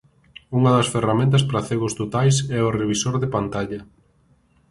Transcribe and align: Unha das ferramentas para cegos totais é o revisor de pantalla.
Unha 0.57 0.71
das 0.75 0.91
ferramentas 0.93 1.45
para 1.47 1.65
cegos 1.69 1.93
totais 2.01 2.35
é 2.59 2.61
o 2.67 2.73
revisor 2.79 3.15
de 3.19 3.31
pantalla. 3.35 3.81